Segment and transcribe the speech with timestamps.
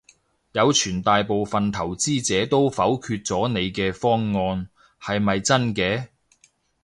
[0.53, 4.67] 有傳大部份投資者都否決咗你嘅方案，
[4.99, 6.07] 係咪真嘅？